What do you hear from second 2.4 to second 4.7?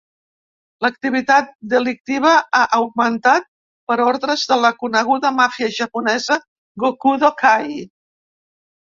ha augmentat per ordres de